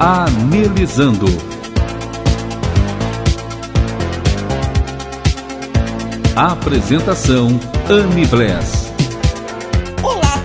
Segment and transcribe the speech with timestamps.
[0.00, 1.26] Analisando.
[6.36, 7.58] Apresentação
[7.90, 8.88] Anne Bless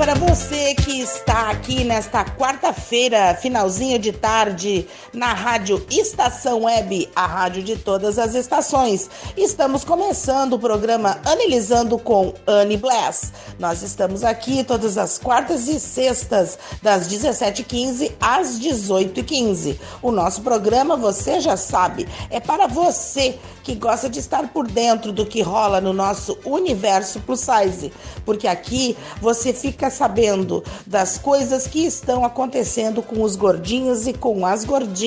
[0.04, 7.28] para você que está aqui nesta quarta-feira, finalzinho de tarde, na Rádio Estação Web, a
[7.28, 9.10] rádio de todas as estações.
[9.38, 13.32] Estamos começando o programa Analisando com Anne Bless.
[13.60, 19.78] Nós estamos aqui todas as quartas e sextas, das 17h15 às 18h15.
[20.02, 25.12] O nosso programa, você já sabe, é para você que gosta de estar por dentro
[25.12, 27.94] do que rola no nosso universo plus size,
[28.26, 34.46] porque aqui você fica sabendo das coisas que estão acontecendo com os gordinhos e com
[34.46, 35.03] as gordinhas,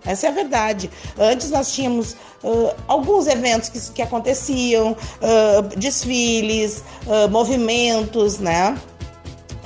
[0.03, 0.89] Essa é a verdade.
[1.17, 2.13] Antes nós tínhamos
[2.43, 8.75] uh, alguns eventos que, que aconteciam, uh, desfiles, uh, movimentos, né?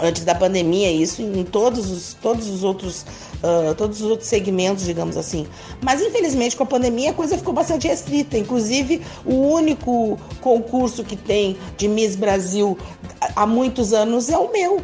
[0.01, 3.05] Antes da pandemia, isso em todos os, todos os outros
[3.35, 5.45] Uh, todos os outros segmentos, digamos assim.
[5.79, 8.39] Mas infelizmente com a pandemia a coisa ficou bastante restrita.
[8.39, 12.75] Inclusive, o único concurso que tem de Miss Brasil
[13.35, 14.81] há muitos anos é o meu.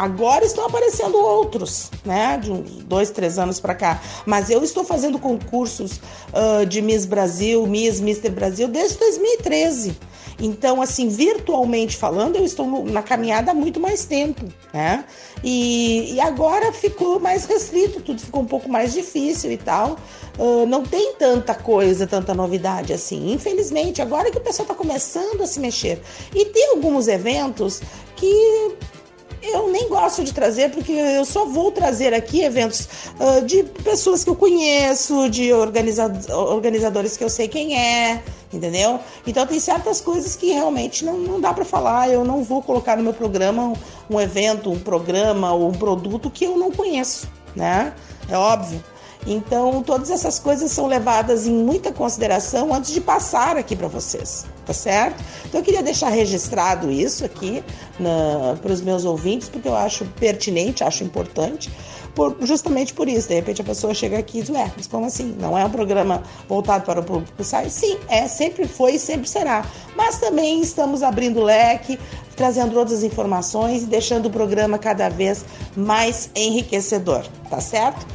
[0.00, 2.38] Agora estão aparecendo outros, né?
[2.38, 4.00] De uns dois, três anos para cá.
[4.24, 6.00] Mas eu estou fazendo concursos
[6.32, 9.94] uh, de Miss Brasil, Miss, Mister Brasil desde 2013.
[10.40, 15.04] Então, assim, virtualmente falando, eu estou na caminhada há muito mais tempo, né?
[15.44, 19.98] E, e, agora ficou mais restrito, tudo ficou um pouco mais difícil e tal.
[20.38, 23.34] Uh, não tem tanta coisa, tanta novidade assim.
[23.34, 26.00] Infelizmente, agora que o pessoal está começando a se mexer.
[26.34, 27.82] E tem alguns eventos
[28.16, 28.78] que
[29.42, 32.88] eu nem gosto de trazer, porque eu só vou trazer aqui eventos
[33.18, 38.22] uh, de pessoas que eu conheço, de organiza organizadores que eu sei quem é,
[38.52, 39.00] entendeu?
[39.26, 42.10] Então tem certas coisas que realmente não, não dá para falar.
[42.10, 43.74] Eu não vou colocar no meu programa um,
[44.16, 47.94] um evento, um programa ou um produto que eu não conheço, né?
[48.28, 48.82] É óbvio.
[49.26, 54.46] Então, todas essas coisas são levadas em muita consideração antes de passar aqui para vocês,
[54.64, 55.22] tá certo?
[55.46, 57.62] Então, eu queria deixar registrado isso aqui
[58.62, 61.70] para os meus ouvintes, porque eu acho pertinente, acho importante,
[62.14, 63.28] por, justamente por isso.
[63.28, 65.36] De repente, a pessoa chega aqui e diz: Ué, mas como assim?
[65.38, 67.70] Não é um programa voltado para o público sai?
[67.70, 69.64] Sim, é, sempre foi e sempre será.
[69.96, 71.98] Mas também estamos abrindo leque,
[72.36, 75.44] trazendo outras informações e deixando o programa cada vez
[75.76, 78.06] mais enriquecedor, tá certo?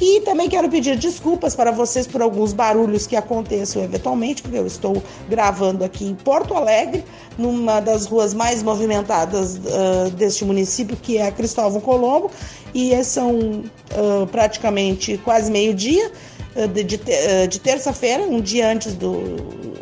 [0.00, 4.66] E também quero pedir desculpas para vocês por alguns barulhos que aconteçam eventualmente, porque eu
[4.66, 7.04] estou gravando aqui em Porto Alegre,
[7.36, 12.30] numa das ruas mais movimentadas uh, deste município, que é Cristóvão Colombo,
[12.74, 16.12] e são uh, praticamente quase meio-dia
[16.72, 17.00] de, de,
[17.48, 19.36] de terça-feira, um dia antes do,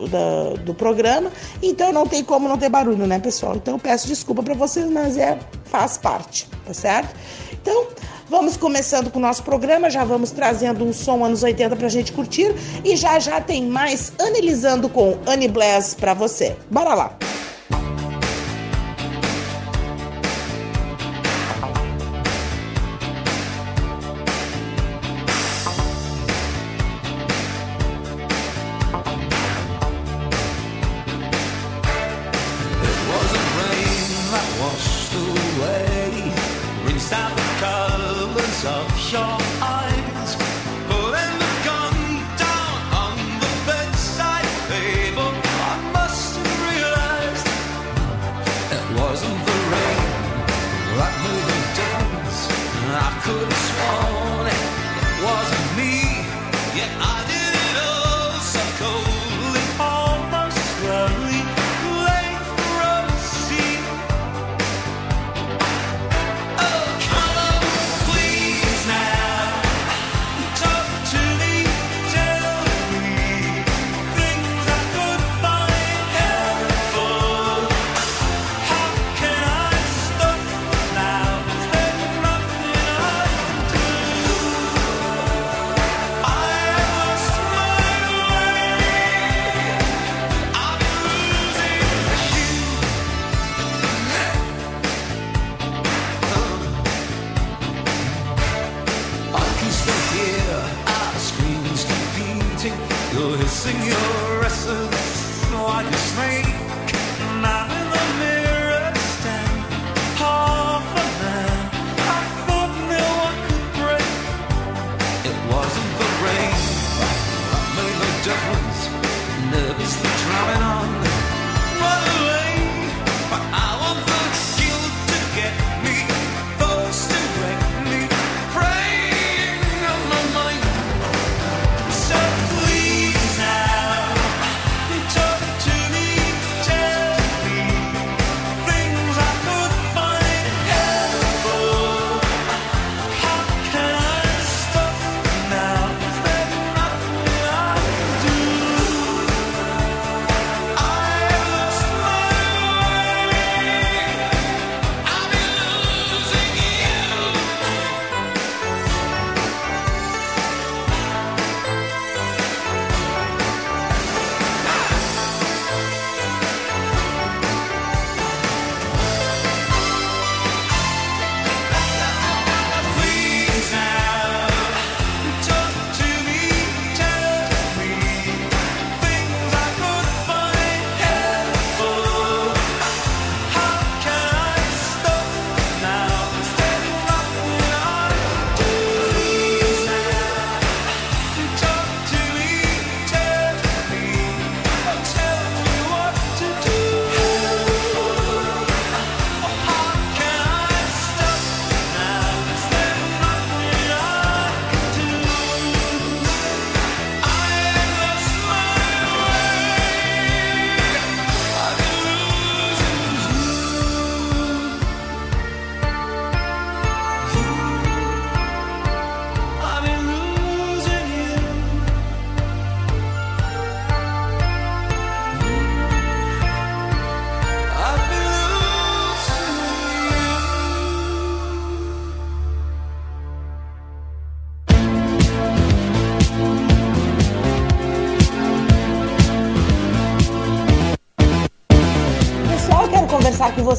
[0.08, 1.30] da, do programa,
[1.62, 3.56] então não tem como não ter barulho, né, pessoal?
[3.56, 7.14] Então peço desculpa para vocês, mas é faz parte, tá certo?
[7.52, 7.86] Então,
[8.28, 12.12] Vamos começando com o nosso programa, já vamos trazendo um som anos 80 pra gente
[12.12, 12.52] curtir
[12.84, 16.56] e já já tem mais Analisando com Annie Bless pra você.
[16.70, 17.35] Bora lá!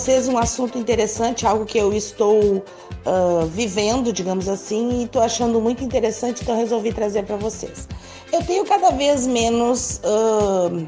[0.08, 5.60] Vocês um assunto interessante, algo que eu estou uh, vivendo, digamos assim, e estou achando
[5.60, 7.90] muito interessante, então resolvi trazer para vocês.
[8.32, 10.88] Eu tenho cada vez menos uh,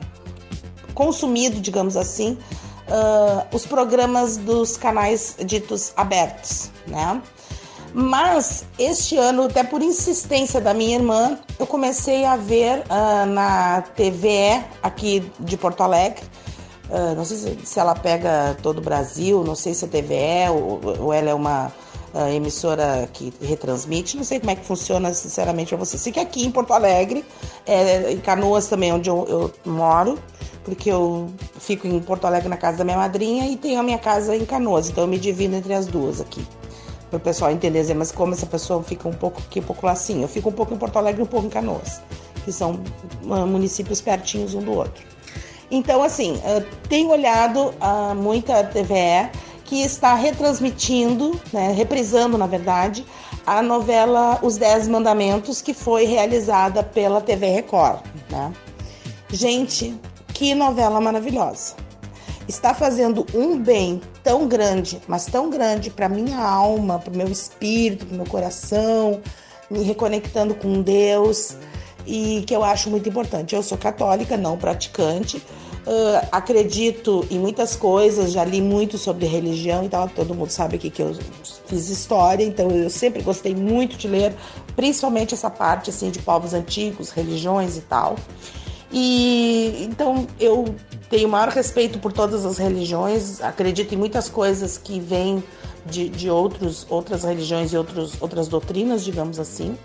[0.94, 2.38] consumido, digamos assim,
[2.88, 7.22] uh, os programas dos canais ditos abertos, né?
[7.94, 12.84] Mas este ano, até por insistência da minha irmã, eu comecei a ver
[13.28, 16.24] na TVE aqui de Porto Alegre.
[16.90, 20.82] Uh, não sei se, ela pega todo o Brasil, não sei se é TVE ou,
[21.00, 21.72] ou ela é uma
[22.14, 25.98] uh, emissora que retransmite, não sei como é que funciona, sinceramente, para você.
[25.98, 27.24] Sei que aqui em Porto Alegre,
[27.68, 30.18] é, em Canoas também, onde eu, eu moro,
[30.64, 31.30] porque eu
[31.60, 34.46] fico em Porto Alegre na casa da minha madrinha e tenho a minha casa em
[34.46, 36.44] Canoas, então eu me divido entre as duas aqui
[37.10, 39.94] para o pessoal entender, mas como essa pessoa fica um pouco aqui, um pouco lá
[39.94, 40.22] assim.
[40.22, 42.02] Eu fico um pouco em Porto Alegre e um pouco em Canoas,
[42.46, 42.80] que são
[43.24, 45.04] uh, municípios pertinhos um do outro.
[45.72, 46.42] Então, assim,
[46.88, 49.30] tenho olhado uh, muita TVE
[49.66, 53.06] que está retransmitindo, né, reprisando, na verdade,
[53.46, 58.00] a novela Os Dez Mandamentos, que foi realizada pela TV Record.
[58.32, 58.52] Né?
[59.30, 59.96] Gente,
[60.34, 61.76] que novela maravilhosa!
[62.50, 67.28] está fazendo um bem tão grande, mas tão grande para minha alma, para o meu
[67.28, 69.22] espírito, para o meu coração,
[69.70, 71.56] me reconectando com Deus
[72.10, 73.54] e que eu acho muito importante.
[73.54, 79.86] Eu sou católica, não praticante, uh, acredito em muitas coisas, já li muito sobre religião
[79.86, 80.10] e tal.
[80.10, 81.16] Todo mundo sabe aqui que eu
[81.68, 84.34] fiz história, então eu sempre gostei muito de ler,
[84.76, 88.16] principalmente essa parte assim de povos antigos, religiões e tal.
[88.92, 90.74] E então eu
[91.12, 95.44] tenho maior respeito por todas as religiões, acredito em muitas coisas que vêm
[95.86, 99.78] de, de outros, outras religiões e outros, outras doutrinas, digamos assim.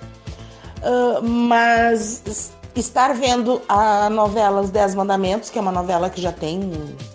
[0.84, 6.32] Uh, mas estar vendo a novela Os Dez Mandamentos, que é uma novela que já
[6.32, 6.72] tem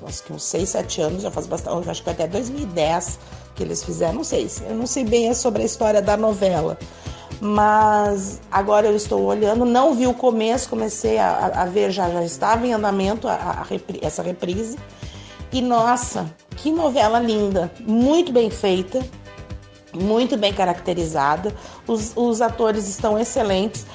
[0.08, 3.20] acho que uns 6, 7 anos, já faz bastante, acho que até 2010
[3.56, 6.78] que eles fizeram, não sei, eu não sei bem sobre a história da novela,
[7.42, 12.24] mas agora eu estou olhando, não vi o começo, comecei a, a ver, já, já
[12.24, 14.78] estava em andamento a, a repri, essa reprise.
[15.52, 19.04] E nossa, que novela linda, muito bem feita,
[19.94, 21.54] muito bem caracterizada,
[21.88, 23.86] os, os atores estão excelentes.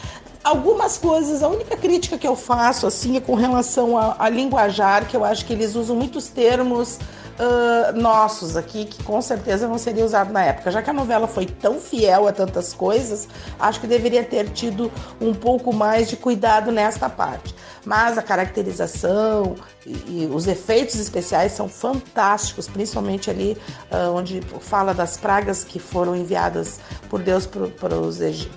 [0.43, 5.07] Algumas coisas, a única crítica que eu faço assim é com relação a, a linguajar,
[5.07, 6.99] que eu acho que eles usam muitos termos
[7.39, 10.71] uh, nossos aqui, que com certeza não seria usado na época.
[10.71, 14.91] Já que a novela foi tão fiel a tantas coisas, acho que deveria ter tido
[15.21, 17.55] um pouco mais de cuidado nesta parte.
[17.85, 23.57] Mas a caracterização e, e os efeitos especiais são fantásticos, principalmente ali
[23.91, 27.95] uh, onde fala das pragas que foram enviadas por Deus para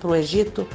[0.08, 0.66] o Egito.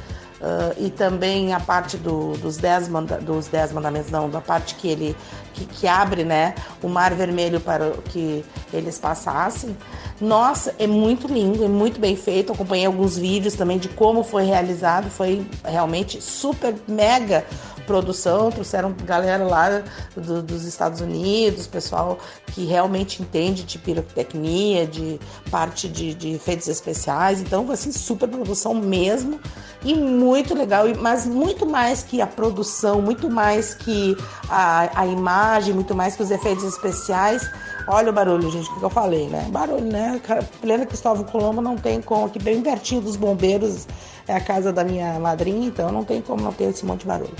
[0.44, 4.74] Uh, e também a parte do, dos, dez manda, dos dez mandamentos, não, da parte
[4.74, 5.16] que ele
[5.54, 9.74] que, que, abre né, o mar vermelho para que eles passassem.
[10.20, 12.52] Nossa, é muito lindo, é muito bem feito.
[12.52, 17.46] Acompanhei alguns vídeos também de como foi realizado, foi realmente super mega
[17.86, 19.82] produção, trouxeram galera lá
[20.16, 26.68] do, dos Estados Unidos, pessoal que realmente entende de pirotecnia, de parte de, de efeitos
[26.68, 29.40] especiais, então assim, super produção mesmo
[29.84, 34.16] e muito legal, mas muito mais que a produção, muito mais que
[34.48, 37.50] a, a imagem, muito mais que os efeitos especiais.
[37.86, 39.46] Olha o barulho, gente, o que eu falei, né?
[39.50, 40.18] Barulho, né?
[40.60, 43.86] Plena Cristóvão Colombo não tem como, aqui bem pertinho dos bombeiros
[44.26, 47.06] é a casa da minha madrinha, então não tem como não ter esse monte de
[47.06, 47.34] barulho.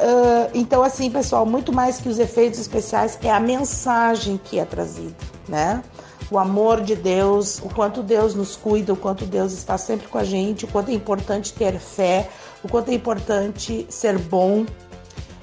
[0.00, 4.64] Uh, então, assim, pessoal, muito mais que os efeitos especiais, é a mensagem que é
[4.64, 5.14] trazida,
[5.46, 5.84] né?
[6.30, 10.16] O amor de Deus, o quanto Deus nos cuida, o quanto Deus está sempre com
[10.16, 12.30] a gente, o quanto é importante ter fé,
[12.64, 14.64] o quanto é importante ser bom.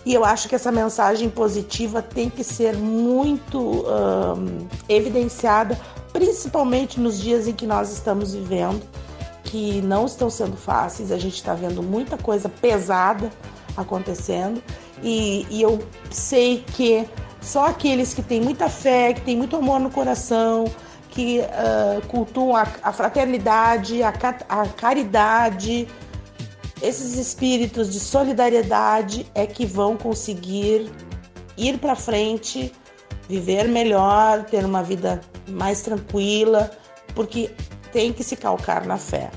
[0.04, 5.80] E eu acho que essa mensagem positiva tem que ser muito uh, evidenciada,
[6.12, 8.82] principalmente nos dias em que nós estamos vivendo,
[9.44, 13.30] que não estão sendo fáceis, a gente está vendo muita coisa pesada
[13.78, 14.62] acontecendo.
[15.02, 15.80] E, e eu
[16.10, 17.08] sei que
[17.42, 20.66] só aqueles que têm muita fé, que têm muito amor no coração,
[21.10, 24.14] que uh, cultuam a, a fraternidade, a,
[24.50, 25.88] a caridade,
[26.82, 30.92] esses espíritos de solidariedade é que vão conseguir
[31.58, 32.72] ir para frente,
[33.28, 36.70] viver melhor, ter uma vida mais tranquila,
[37.16, 37.52] porque
[37.92, 39.32] tem que se calcar na fé.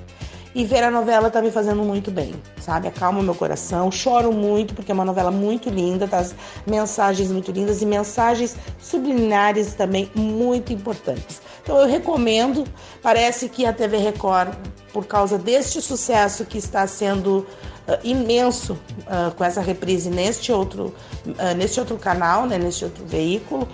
[0.55, 2.89] E ver a novela tá me fazendo muito bem, sabe?
[2.89, 3.91] Acalma meu coração.
[3.91, 6.27] Choro muito porque é uma novela muito linda, tá?
[6.67, 11.41] mensagens muito lindas e mensagens subliminares também muito importantes.
[11.63, 12.65] Então eu recomendo.
[13.01, 14.53] Parece que a TV Record,
[14.93, 17.47] por causa deste sucesso que está sendo
[17.87, 20.95] uh, imenso uh, com essa reprise neste outro,
[21.27, 23.69] uh, neste outro canal, né, neste outro veículo,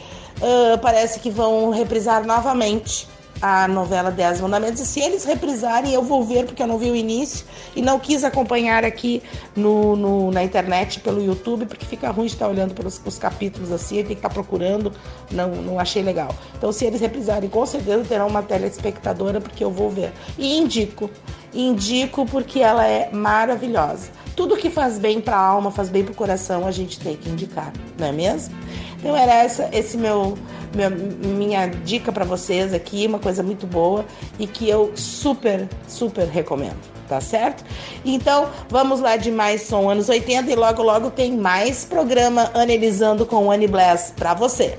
[0.83, 3.09] parece que vão reprisar novamente
[3.41, 4.81] a novela Dez Mandamentos.
[4.81, 7.99] E se eles reprisarem, eu vou ver, porque eu não vi o início e não
[7.99, 9.23] quis acompanhar aqui
[9.55, 13.71] no, no na internet, pelo YouTube, porque fica ruim de estar olhando pelos os capítulos
[13.71, 14.93] assim, tem que estar procurando,
[15.31, 16.35] não, não achei legal.
[16.57, 20.13] Então, se eles reprisarem, com certeza terão uma telespectadora, porque eu vou ver.
[20.39, 21.11] E indico,
[21.53, 24.11] indico porque ela é maravilhosa.
[24.35, 27.17] Tudo que faz bem para a alma, faz bem para o coração, a gente tem
[27.17, 28.55] que indicar, não é mesmo?
[28.99, 30.37] Então era essa, esse meu,
[30.75, 34.05] meu minha dica para vocês aqui, uma coisa muito boa
[34.39, 36.77] e que eu super, super recomendo,
[37.09, 37.65] tá certo?
[38.05, 43.25] Então vamos lá de mais som anos 80 e logo logo tem mais programa Analisando
[43.25, 44.77] com Annie Bless para você.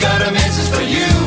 [0.00, 1.19] got a message for you.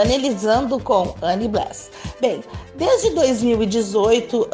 [0.00, 1.90] Analisando com Annie Bless.
[2.20, 2.42] Bem,
[2.76, 4.48] desde 2018 uh,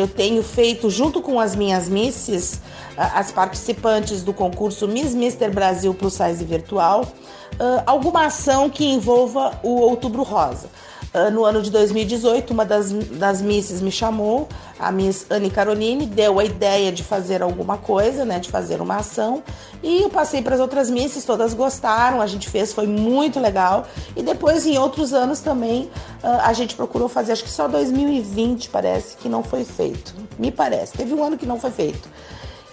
[0.00, 2.54] eu tenho feito, junto com as minhas misses,
[2.96, 8.84] uh, as participantes do concurso Miss Mister Brasil Plus Size Virtual, uh, alguma ação que
[8.84, 10.68] envolva o Outubro Rosa.
[11.16, 14.46] Ah, no ano de 2018, uma das, das misses me chamou,
[14.78, 18.96] a Miss Anne Caroline, deu a ideia de fazer alguma coisa, né, de fazer uma
[18.96, 19.42] ação,
[19.82, 23.86] e eu passei para as outras misses, todas gostaram, a gente fez, foi muito legal.
[24.14, 25.90] E depois, em outros anos também,
[26.22, 30.52] ah, a gente procurou fazer, acho que só 2020 parece que não foi feito, me
[30.52, 30.98] parece.
[30.98, 32.06] Teve um ano que não foi feito.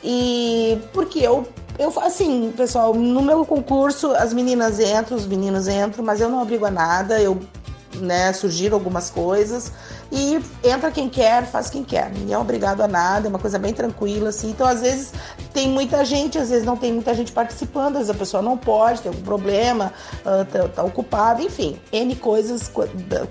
[0.04, 1.48] E porque eu
[1.80, 6.42] eu assim, pessoal, no meu concurso as meninas entram, os meninos entram, mas eu não
[6.42, 7.40] obrigo a nada, eu
[7.96, 9.72] né, surgiram algumas coisas
[10.12, 12.12] e entra quem quer, faz quem quer.
[12.12, 14.52] Ninguém é obrigado a nada, é uma coisa bem tranquila, assim.
[14.52, 15.12] Então, às vezes,
[15.54, 18.58] tem muita gente, às vezes não tem muita gente participando, às vezes a pessoa não
[18.58, 22.72] pode, tem algum problema, uh, tá, tá ocupada, enfim, N coisas,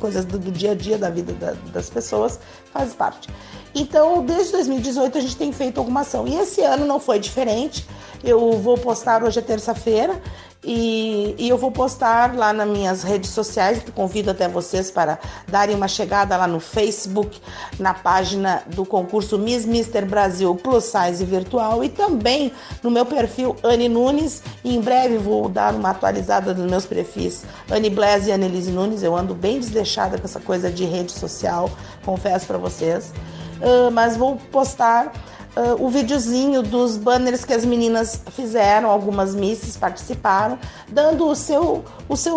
[0.00, 2.38] coisas do, dia a dia da vida da, das pessoas
[2.72, 3.28] faz parte.
[3.74, 6.26] Então, desde 2018 a gente tem feito alguma ação.
[6.26, 7.86] E esse ano não foi diferente.
[8.22, 10.20] Eu vou postar hoje é terça-feira
[10.64, 13.82] e, e, eu vou postar lá nas minhas redes sociais.
[13.96, 17.40] Convido até vocês para darem uma chegada lá no Facebook,
[17.80, 23.56] na página do concurso Miss Mister Brasil Plus Size Virtual e também no meu perfil
[23.64, 24.40] Anne Nunes.
[24.62, 29.02] E em breve vou dar uma atualizada nos meus perfis Anne Blaise e Annelise Nunes.
[29.02, 31.68] Eu ando bem desleixada com essa coisa de rede social,
[32.04, 33.12] confesso para vocês.
[33.60, 35.12] Uh, mas vou postar
[35.56, 41.84] uh, o videozinho dos banners que as meninas fizeram, algumas misses participaram, dando o seu,
[42.08, 42.34] o seu,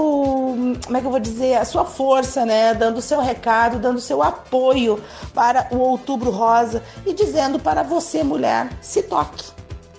[0.85, 2.73] como é que eu vou dizer, a sua força, né?
[2.73, 5.01] Dando o seu recado, dando o seu apoio
[5.33, 9.45] para o Outubro Rosa e dizendo para você, mulher, se toque,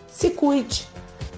[0.09, 0.87] se cuide,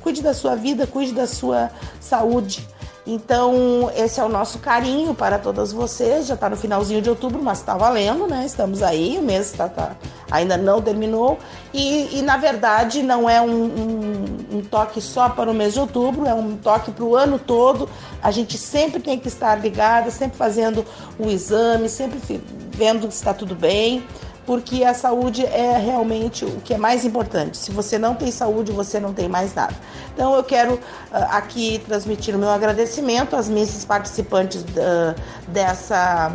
[0.01, 1.71] cuide da sua vida, cuide da sua
[2.01, 2.67] saúde.
[3.11, 6.27] Então, esse é o nosso carinho para todas vocês.
[6.27, 8.45] Já está no finalzinho de outubro, mas está valendo, né?
[8.45, 9.97] Estamos aí, o mês tá, tá
[10.31, 11.39] ainda não terminou.
[11.73, 15.81] E, e, na verdade, não é um, um, um, toque só para o mês de
[15.81, 17.89] outubro, é um toque para o ano todo.
[18.23, 20.85] A gente sempre tem que estar ligada, sempre fazendo
[21.19, 22.21] o exame, sempre
[22.71, 24.05] vendo se está tudo bem
[24.49, 27.59] porque a saúde é realmente o que é mais importante.
[27.59, 29.75] Se você não tem saúde, você não tem mais nada.
[30.15, 30.81] Então eu quero uh,
[31.33, 35.15] aqui transmitir o meu agradecimento às minhas participantes uh,
[35.49, 36.33] dessa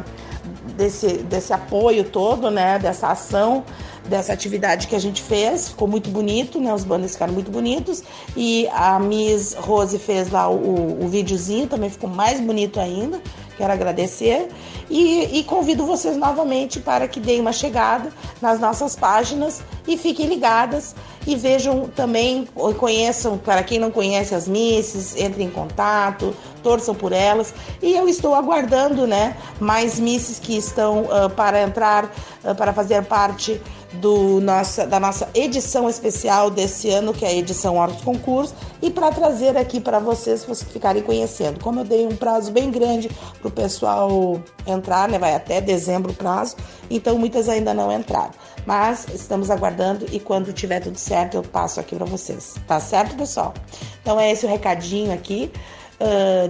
[0.78, 3.64] desse, desse apoio todo, né, dessa ação,
[4.08, 5.70] dessa atividade que a gente fez.
[5.70, 6.72] Ficou muito bonito, né?
[6.72, 8.04] Os banners ficaram muito bonitos.
[8.38, 13.20] E a Miss Rose fez lá o, o videozinho, também ficou mais bonito ainda.
[13.58, 14.50] Quero agradecer
[14.90, 18.12] e, e, convido vocês novamente para que deem uma chegada
[18.42, 24.48] nas nossas páginas e fiquem ligadas e vejam também, conheçam, para quem não conhece as
[24.48, 27.54] misses, entrem em contato, torçam por elas.
[27.82, 32.06] E eu estou aguardando né, mais misses que estão uh, para entrar,
[32.44, 33.62] uh, para fazer parte
[33.96, 38.90] do nossa, da nossa edição especial desse ano, que é a edição Horto Concurso, e
[38.90, 41.60] para trazer aqui para vocês, vocês ficarem conhecendo.
[41.62, 46.12] Como eu dei um prazo bem grande para o pessoal entrar, né, vai até dezembro
[46.12, 46.56] o prazo,
[46.90, 48.32] então muitas ainda não entraram.
[48.66, 52.56] Mas estamos aguardando e quando tiver tudo certo eu passo aqui para vocês.
[52.68, 53.54] Tá certo, pessoal?
[54.02, 55.52] Então é esse o recadinho aqui.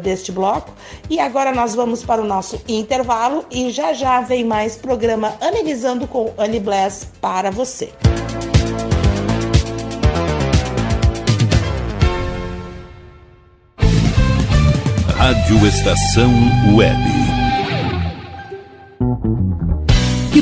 [0.01, 0.71] Deste bloco.
[1.09, 6.07] E agora nós vamos para o nosso intervalo e já já vem mais programa Analisando
[6.07, 7.91] com Annie Bless para você.
[15.23, 16.31] Rádio Estação
[16.75, 17.22] Web.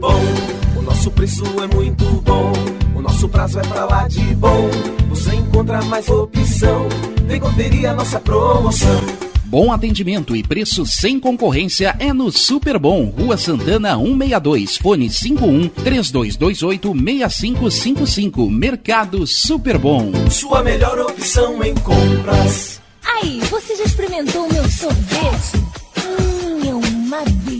[0.00, 0.20] bom.
[0.76, 2.52] O nosso preço é muito bom.
[2.96, 4.70] O nosso prazo é pra lá de bom.
[5.10, 6.88] Você encontra mais opção.
[7.26, 9.00] Vem conferir a nossa promoção.
[9.44, 15.68] Bom atendimento e preço sem concorrência é no Super Bom, Rua Santana 162, fone 51
[15.68, 18.48] 3228 6555.
[18.48, 20.12] Mercado Super Bom.
[20.30, 22.80] Sua melhor opção em compras.
[23.04, 25.56] Aí, você já experimentou o meu sorvete?
[25.98, 27.59] Hum, é uma delícia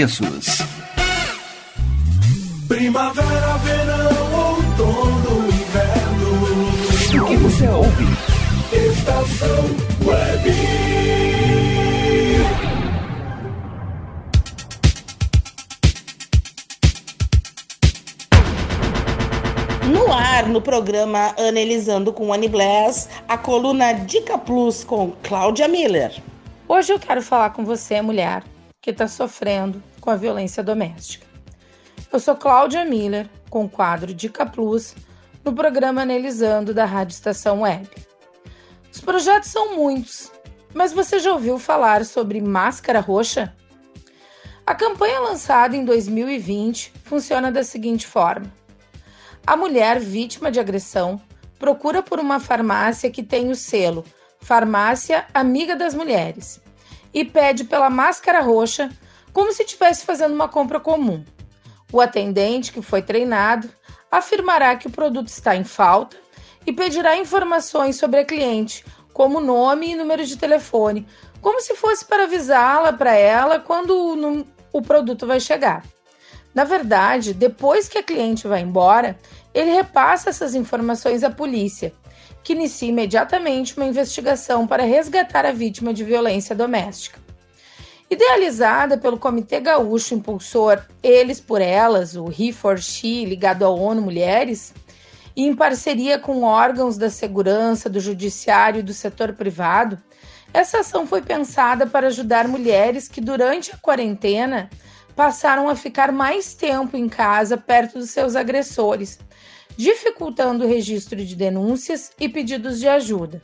[2.67, 7.23] Primavera, verão, outono, inverno.
[7.23, 8.05] O que você ouve?
[8.73, 9.65] Estação
[10.03, 10.55] Web.
[19.93, 26.11] No ar, no programa Analisando com Annie Bless, a coluna Dica Plus com Cláudia Miller.
[26.67, 28.43] Hoje eu quero falar com você, mulher,
[28.81, 31.25] que está sofrendo com a violência doméstica.
[32.11, 34.95] Eu sou Cláudia Miller, com o quadro Dica Plus,
[35.45, 37.87] no programa Analisando da Rádio Estação Web.
[38.91, 40.31] Os projetos são muitos,
[40.73, 43.55] mas você já ouviu falar sobre Máscara Roxa?
[44.65, 48.51] A campanha lançada em 2020 funciona da seguinte forma:
[49.45, 51.21] a mulher vítima de agressão
[51.57, 54.03] procura por uma farmácia que tem o selo
[54.39, 56.61] Farmácia Amiga das Mulheres
[57.13, 58.89] e pede pela máscara roxa,
[59.33, 61.23] como se estivesse fazendo uma compra comum.
[61.91, 63.69] O atendente, que foi treinado,
[64.09, 66.17] afirmará que o produto está em falta
[66.65, 71.07] e pedirá informações sobre a cliente, como nome e número de telefone,
[71.41, 75.83] como se fosse para avisá-la para ela quando o, o produto vai chegar.
[76.53, 79.17] Na verdade, depois que a cliente vai embora,
[79.53, 81.93] ele repassa essas informações à polícia,
[82.43, 87.19] que inicia imediatamente uma investigação para resgatar a vítima de violência doméstica.
[88.11, 94.01] Idealizada pelo Comitê Gaúcho Impulsor Eles por Elas, o He for She, ligado à ONU
[94.01, 94.73] Mulheres,
[95.33, 99.97] e em parceria com órgãos da segurança, do judiciário e do setor privado,
[100.53, 104.69] essa ação foi pensada para ajudar mulheres que, durante a quarentena,
[105.15, 109.19] passaram a ficar mais tempo em casa perto dos seus agressores
[109.77, 113.41] dificultando o registro de denúncias e pedidos de ajuda.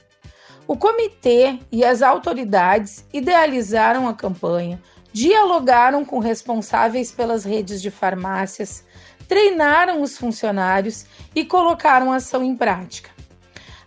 [0.67, 4.81] O comitê e as autoridades idealizaram a campanha,
[5.13, 8.83] dialogaram com responsáveis pelas redes de farmácias,
[9.29, 13.09] treinaram os funcionários e colocaram a ação em prática.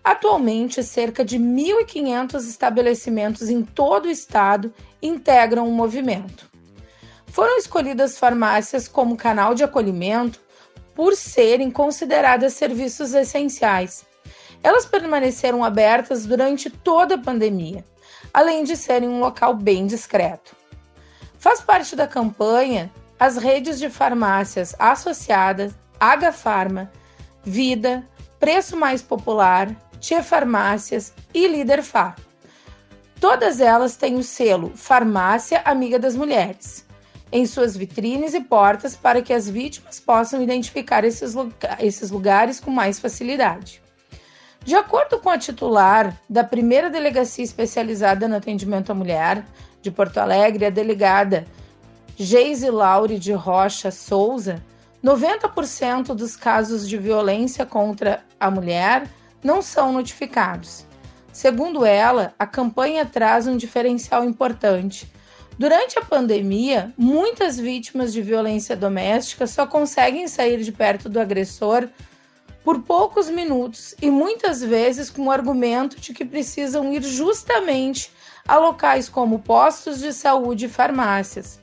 [0.03, 6.51] Atualmente, cerca de 1.500 estabelecimentos em todo o estado integram o movimento.
[7.27, 10.41] Foram escolhidas farmácias como canal de acolhimento
[10.95, 14.09] por serem consideradas serviços essenciais.
[14.63, 17.85] Elas permaneceram abertas durante toda a pandemia,
[18.33, 20.55] além de serem um local bem discreto.
[21.39, 26.35] Faz parte da campanha as redes de farmácias associadas, H
[27.43, 28.07] Vida,
[28.39, 32.17] Preço Mais Popular, Tia Farmácias e Líder Fá.
[33.21, 36.87] Todas elas têm o selo Farmácia Amiga das Mulheres
[37.33, 42.99] em suas vitrines e portas para que as vítimas possam identificar esses lugares com mais
[42.99, 43.81] facilidade.
[44.65, 49.45] De acordo com a titular da primeira delegacia especializada no atendimento à mulher
[49.81, 51.47] de Porto Alegre, a delegada
[52.15, 54.63] Geise Laure de Rocha Souza,
[55.03, 59.09] 90% dos casos de violência contra a mulher
[59.43, 60.85] não são notificados.
[61.33, 65.11] Segundo ela, a campanha traz um diferencial importante.
[65.59, 71.89] Durante a pandemia, muitas vítimas de violência doméstica só conseguem sair de perto do agressor
[72.65, 78.13] por poucos minutos e muitas vezes com o argumento de que precisam ir justamente
[78.47, 81.61] a locais como postos de saúde e farmácias.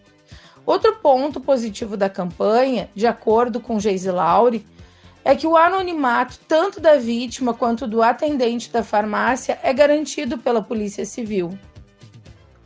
[0.65, 4.65] Outro ponto positivo da campanha, de acordo com Geise Laure,
[5.23, 10.61] é que o anonimato tanto da vítima quanto do atendente da farmácia é garantido pela
[10.61, 11.57] Polícia Civil.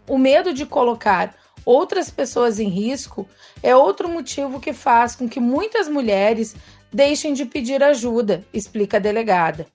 [0.07, 3.27] O medo de colocar outras pessoas em risco
[3.63, 6.55] é outro motivo que faz com que muitas mulheres
[6.91, 9.67] deixem de pedir ajuda, explica a delegada.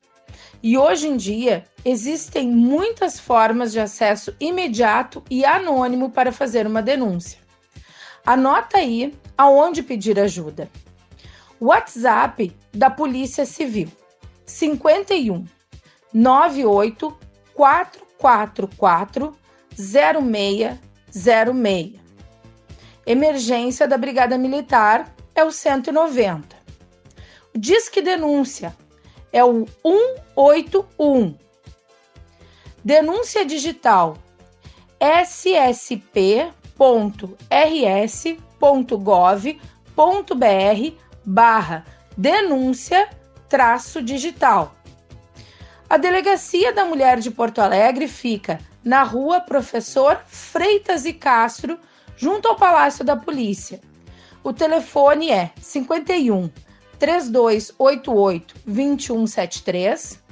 [0.63, 6.83] E hoje em dia existem muitas formas de acesso imediato e anônimo para fazer uma
[6.83, 7.39] denúncia.
[8.25, 10.71] Anota aí aonde pedir ajuda.
[11.61, 13.89] WhatsApp da Polícia Civil
[14.45, 15.45] 51
[16.13, 17.17] 98
[17.55, 19.37] 444
[19.77, 22.01] 0606.
[23.07, 26.66] Emergência da Brigada Militar é o 190.
[27.57, 28.77] Disque Denúncia
[29.33, 31.35] é o 181.
[32.85, 34.19] Denúncia digital
[35.01, 36.37] ssp.rs.gov.br
[41.25, 43.09] barra denúncia
[43.49, 44.77] traço digital.
[45.89, 51.79] A Delegacia da Mulher de Porto Alegre fica na rua Professor Freitas e Castro,
[52.19, 53.81] junto ao Palácio da Polícia.
[54.45, 56.51] O telefone é 51
[56.99, 60.23] 3288 2173,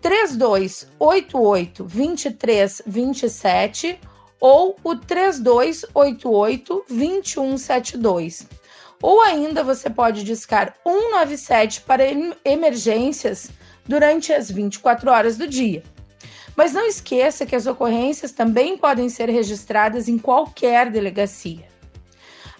[0.00, 3.98] 3288 2327
[4.40, 8.46] ou o 3288 2172
[9.02, 12.02] ou ainda você pode discar 197 para
[12.44, 13.50] emergências
[13.86, 15.82] durante as 24 horas do dia.
[16.56, 21.68] Mas não esqueça que as ocorrências também podem ser registradas em qualquer delegacia.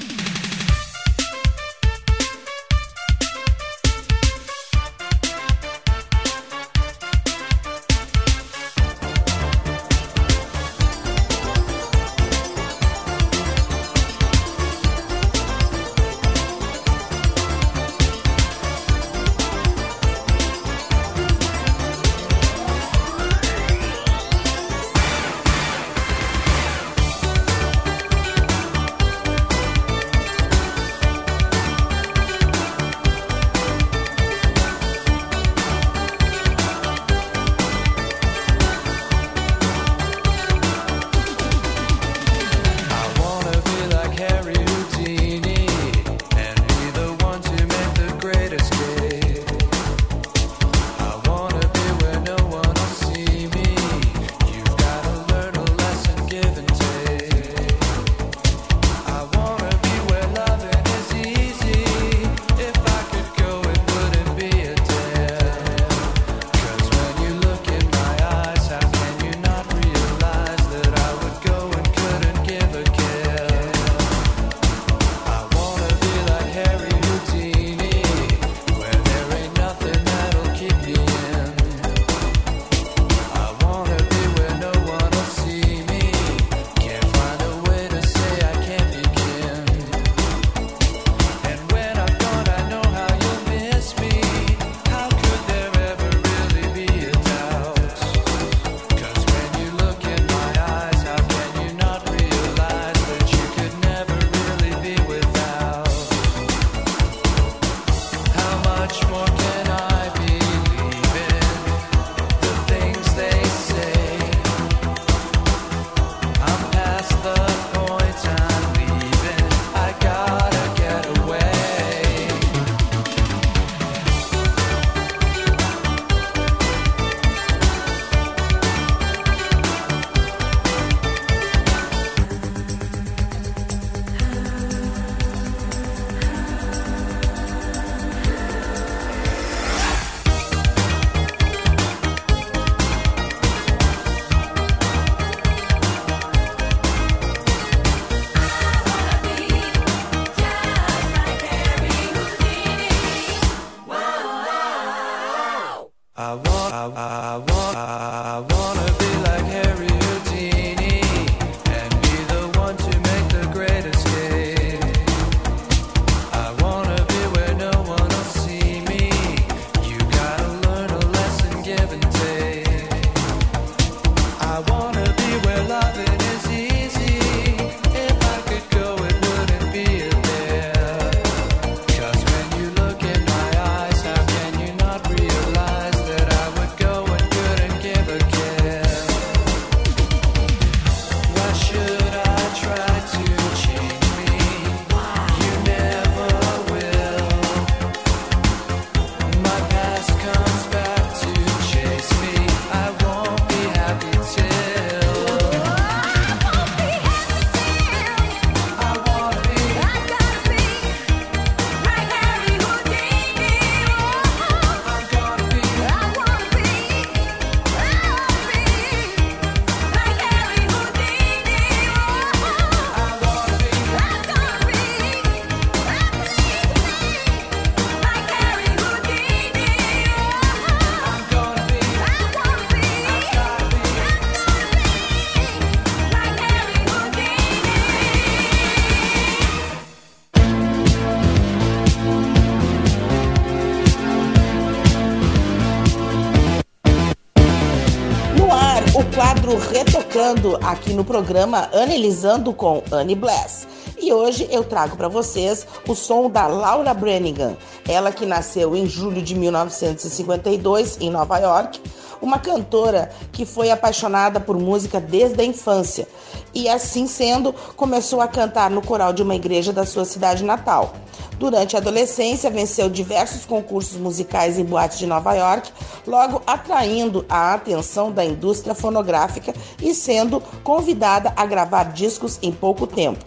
[250.66, 253.66] Aqui no programa Analisando com Annie Bless.
[253.98, 257.56] E hoje eu trago para vocês o som da Laura Branigan,
[257.88, 261.80] ela que nasceu em julho de 1952 em Nova York,
[262.22, 266.08] uma cantora que foi apaixonada por música desde a infância
[266.54, 270.94] e, assim sendo, começou a cantar no coral de uma igreja da sua cidade natal.
[271.38, 275.72] Durante a adolescência, venceu diversos concursos musicais em boates de Nova York,
[276.06, 282.86] logo atraindo a atenção da indústria fonográfica e sendo convidada a gravar discos em pouco
[282.86, 283.24] tempo.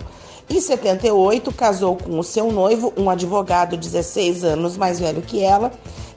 [0.51, 5.72] Em 78, casou com o seu noivo, um advogado 16 anos mais velho que ela,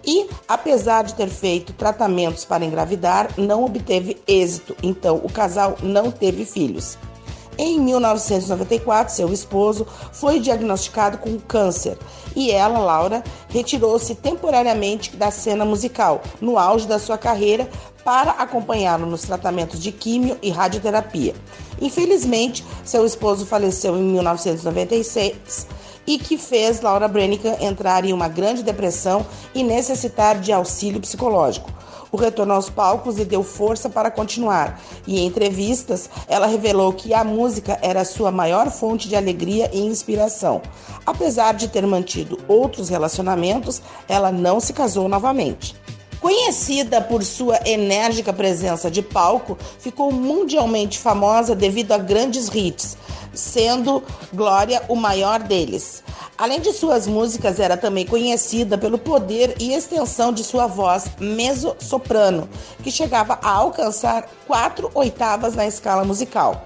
[0.06, 6.12] e, apesar de ter feito tratamentos para engravidar, não obteve êxito, então o casal não
[6.12, 6.98] teve filhos.
[7.58, 11.98] Em 1994, seu esposo foi diagnosticado com câncer
[12.36, 17.70] e ela, Laura, retirou-se temporariamente da cena musical, no auge da sua carreira,
[18.04, 21.34] para acompanhá-lo nos tratamentos de químio e radioterapia.
[21.82, 25.68] Infelizmente, seu esposo faleceu em 1996
[26.08, 31.72] e que fez Laura Brenican entrar em uma grande depressão e necessitar de auxílio psicológico.
[32.12, 37.14] O retorno aos palcos lhe deu força para continuar, e em entrevistas ela revelou que
[37.14, 40.62] a música era sua maior fonte de alegria e inspiração.
[41.06, 45.76] Apesar de ter mantido outros relacionamentos, ela não se casou novamente.
[46.26, 52.98] Conhecida por sua enérgica presença de palco, ficou mundialmente famosa devido a grandes hits,
[53.32, 54.02] sendo
[54.34, 56.04] Glória o maior deles.
[56.36, 62.50] Além de suas músicas, era também conhecida pelo poder e extensão de sua voz mezzo-soprano,
[62.82, 66.64] que chegava a alcançar quatro oitavas na escala musical.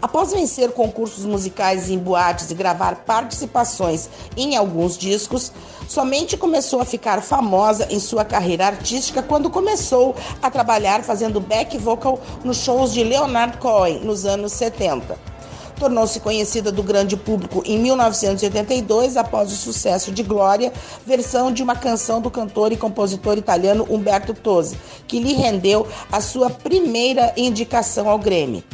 [0.00, 5.50] Após vencer concursos musicais em boates e gravar participações em alguns discos,
[5.88, 11.78] somente começou a ficar famosa em sua carreira artística quando começou a trabalhar fazendo back
[11.78, 15.36] vocal nos shows de Leonard Cohen nos anos 70
[15.78, 20.72] tornou-se conhecida do grande público em 1982 após o sucesso de Glória,
[21.06, 26.20] versão de uma canção do cantor e compositor italiano Umberto Tozzi, que lhe rendeu a
[26.20, 28.64] sua primeira indicação ao Grêmio.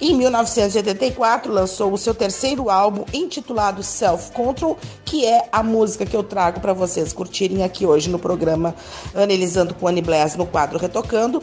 [0.00, 6.16] Em 1984, lançou o seu terceiro álbum, intitulado Self Control, que é a música que
[6.16, 8.74] eu trago para vocês curtirem aqui hoje no programa
[9.14, 11.42] Analisando com Annie Bless no quadro Retocando.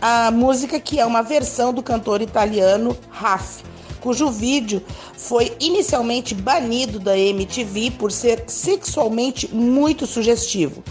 [0.00, 3.62] A música que é uma versão do cantor italiano Raf
[4.02, 4.82] cujo vídeo
[5.16, 10.82] foi inicialmente banido da MTV por ser sexualmente muito sugestivo.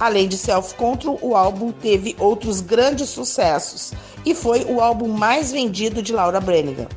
[0.00, 3.92] Além de Self Control, o álbum teve outros grandes sucessos
[4.24, 6.88] e foi o álbum mais vendido de Laura Branigan.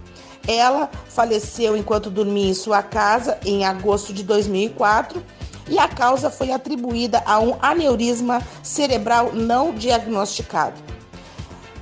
[0.47, 5.21] Ela faleceu enquanto dormia em sua casa em agosto de 2004
[5.67, 10.81] e a causa foi atribuída a um aneurisma cerebral não diagnosticado.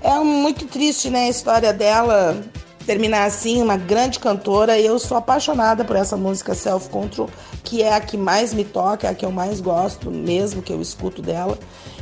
[0.02, 2.44] É muito triste, né, a história dela
[2.86, 4.80] terminar assim, uma grande cantora.
[4.80, 7.30] Eu sou apaixonada por essa música Self Control,
[7.64, 10.74] que é a que mais me toca, é a que eu mais gosto, mesmo que
[10.74, 11.58] eu escuto dela.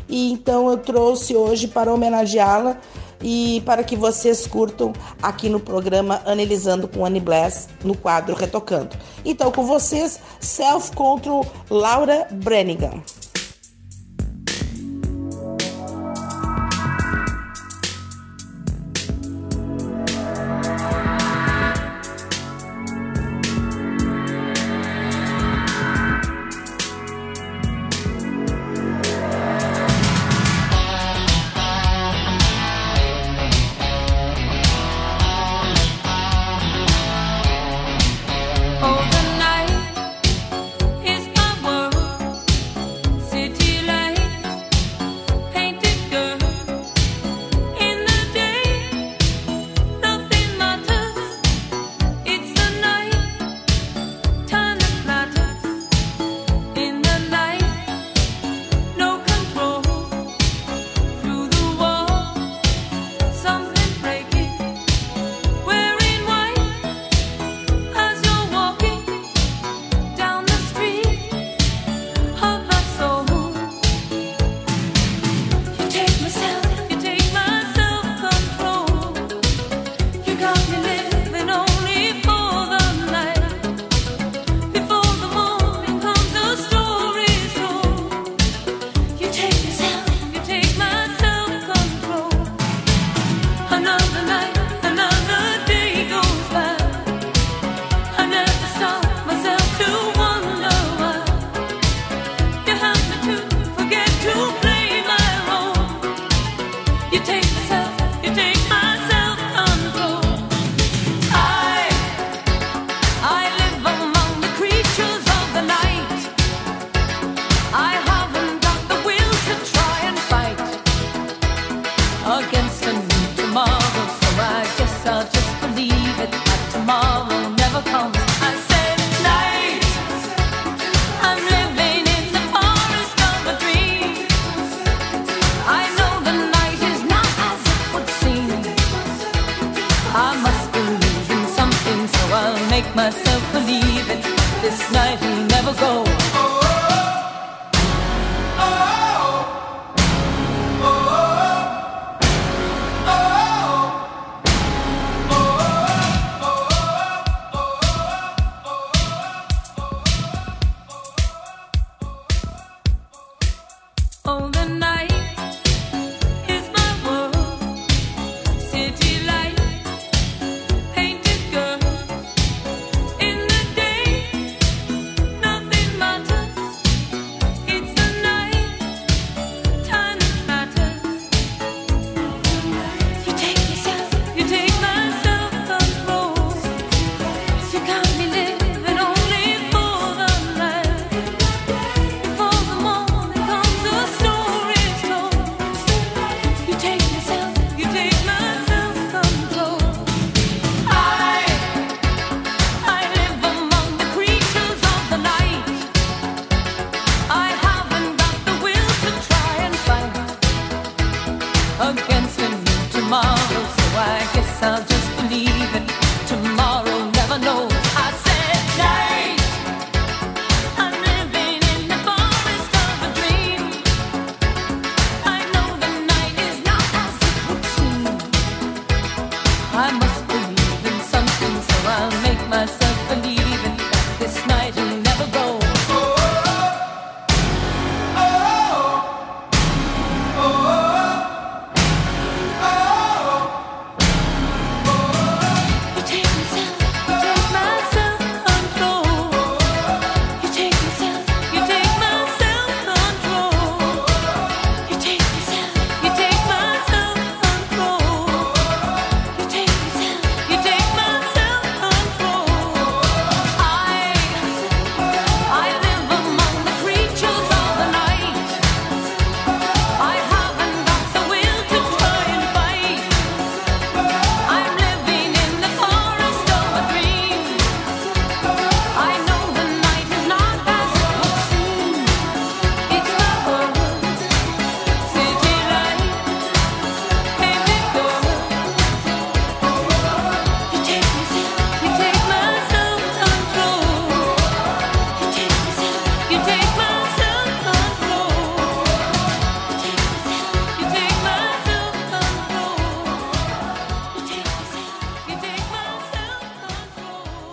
[0.07, 2.77] E então eu trouxe hoje para homenageá-la
[3.21, 8.95] e para que vocês curtam aqui no programa Analisando com Annie Bless no quadro Retocando.
[9.23, 13.03] Então com vocês, Self Control Laura Brenigan.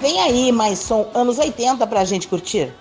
[0.06, 2.72] Vem aí mais som anos 80 pra gente curtir.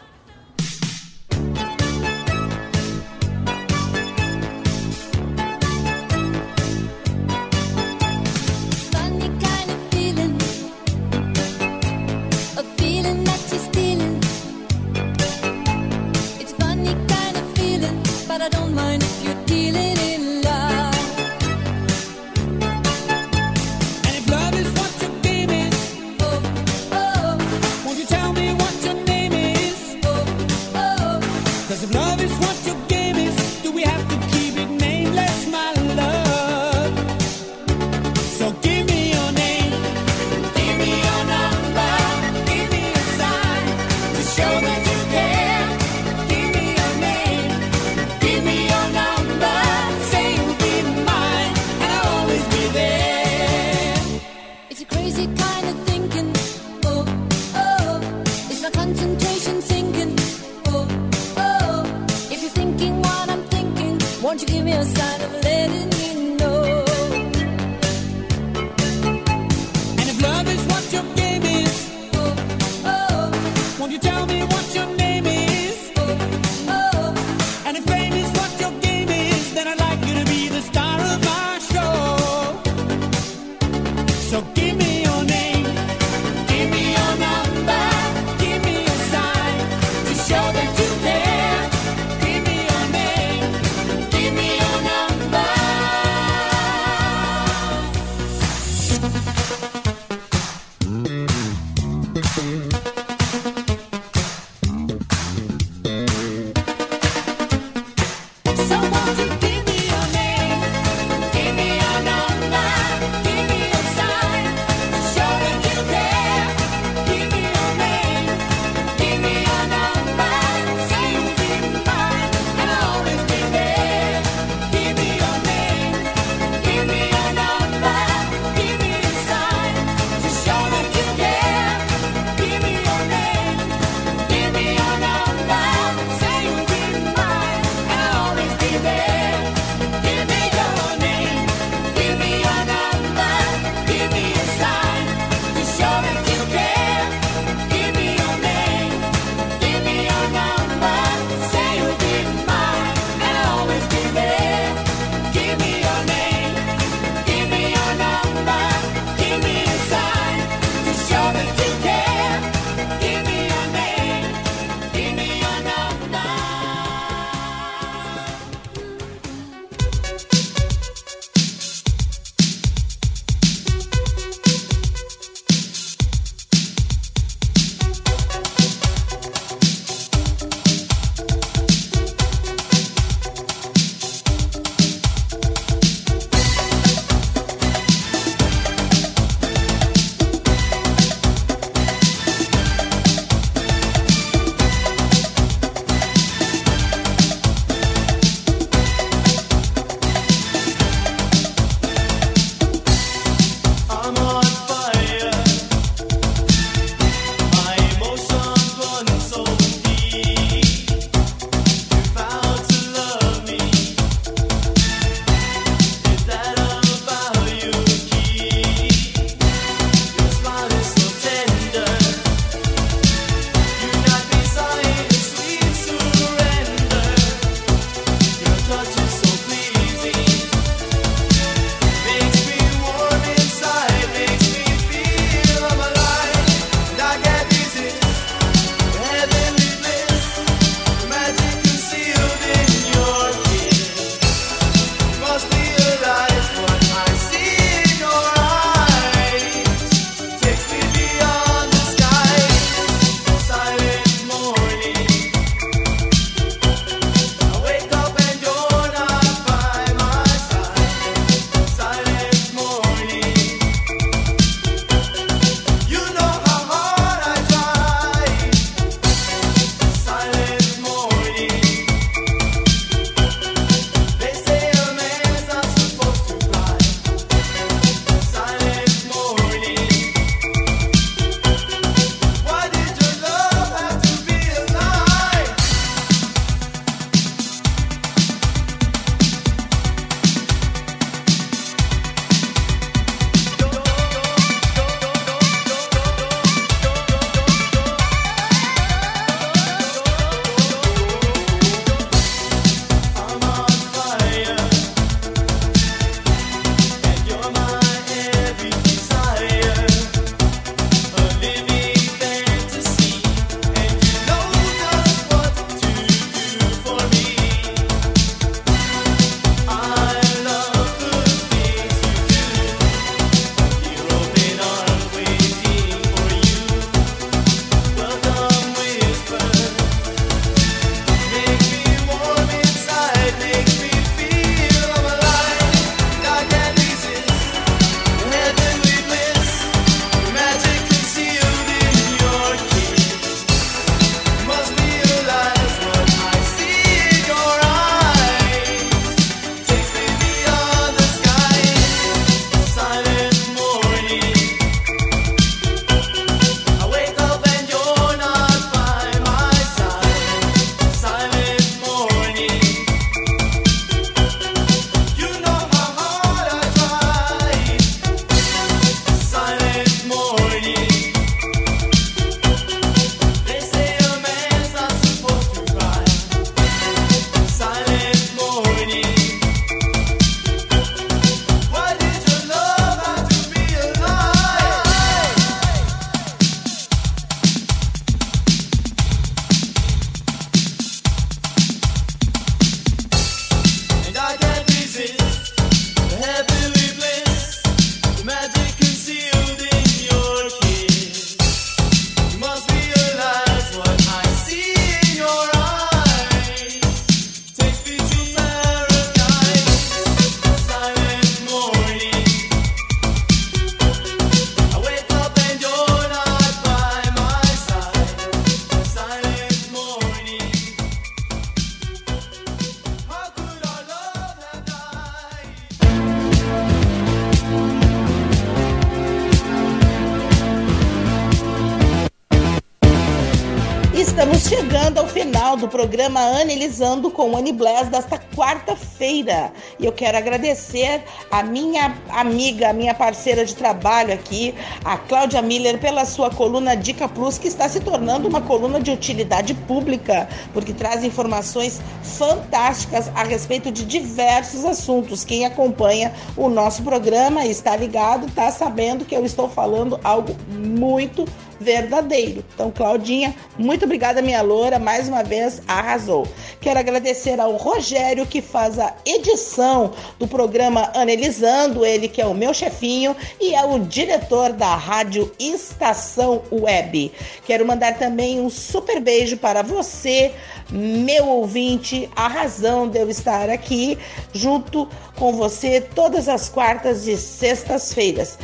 [435.65, 439.51] Do programa Analisando com Anne Bless desta quarta-feira.
[439.79, 444.53] E eu quero agradecer a minha amiga, a minha parceira de trabalho aqui,
[444.83, 448.91] a Cláudia Miller, pela sua coluna Dica Plus, que está se tornando uma coluna de
[448.91, 455.25] utilidade pública, porque traz informações fantásticas a respeito de diversos assuntos.
[455.25, 461.25] Quem acompanha o nosso programa está ligado, está sabendo que eu estou falando algo muito
[461.59, 462.43] verdadeiro.
[462.53, 466.27] Então, Claudinha, muito obrigada, minha loura, mais uma vez arrasou.
[466.59, 472.33] Quero agradecer ao Rogério que faz a edição do programa Analisando, ele que é o
[472.33, 477.11] meu chefinho e é o diretor da rádio Estação Web.
[477.45, 480.33] Quero mandar também um super beijo para você,
[480.71, 483.97] meu ouvinte, a razão de eu estar aqui
[484.33, 488.37] junto com você todas as quartas e sextas-feiras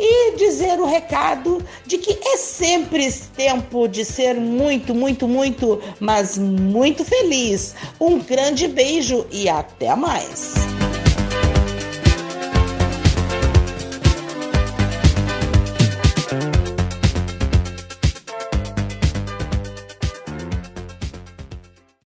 [0.00, 6.38] e dizer o recado de que é sempre tempo de ser muito, muito, muito, mas
[6.38, 7.74] muito feliz.
[8.00, 10.54] Um grande beijo e até mais.